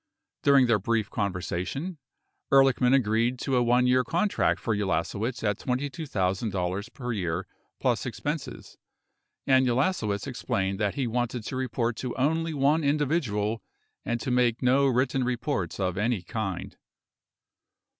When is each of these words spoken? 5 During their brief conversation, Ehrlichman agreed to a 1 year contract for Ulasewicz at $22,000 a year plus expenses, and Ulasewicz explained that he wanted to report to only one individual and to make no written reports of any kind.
5 0.39 0.43
During 0.45 0.65
their 0.65 0.79
brief 0.79 1.11
conversation, 1.11 1.99
Ehrlichman 2.51 2.91
agreed 2.95 3.37
to 3.37 3.55
a 3.55 3.61
1 3.61 3.85
year 3.85 4.03
contract 4.03 4.59
for 4.59 4.75
Ulasewicz 4.75 5.43
at 5.43 5.59
$22,000 5.59 6.89
a 7.11 7.15
year 7.15 7.45
plus 7.79 8.07
expenses, 8.07 8.79
and 9.45 9.67
Ulasewicz 9.67 10.25
explained 10.25 10.79
that 10.79 10.95
he 10.95 11.05
wanted 11.05 11.43
to 11.43 11.55
report 11.55 11.95
to 11.97 12.15
only 12.17 12.51
one 12.55 12.83
individual 12.83 13.61
and 14.03 14.19
to 14.21 14.31
make 14.31 14.63
no 14.63 14.87
written 14.87 15.23
reports 15.23 15.79
of 15.79 15.99
any 15.99 16.23
kind. 16.23 16.77